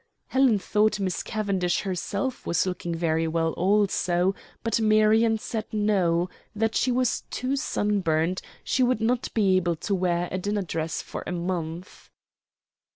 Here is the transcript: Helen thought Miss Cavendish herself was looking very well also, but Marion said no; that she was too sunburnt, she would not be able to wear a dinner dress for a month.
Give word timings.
Helen 0.29 0.57
thought 0.57 0.99
Miss 0.99 1.21
Cavendish 1.21 1.81
herself 1.81 2.43
was 2.47 2.65
looking 2.65 2.95
very 2.95 3.27
well 3.27 3.51
also, 3.53 4.33
but 4.63 4.81
Marion 4.81 5.37
said 5.37 5.65
no; 5.71 6.27
that 6.55 6.73
she 6.73 6.91
was 6.91 7.21
too 7.29 7.55
sunburnt, 7.55 8.41
she 8.63 8.81
would 8.81 8.99
not 8.99 9.31
be 9.35 9.57
able 9.57 9.75
to 9.75 9.93
wear 9.93 10.27
a 10.31 10.39
dinner 10.39 10.63
dress 10.63 11.03
for 11.03 11.23
a 11.27 11.31
month. 11.31 12.09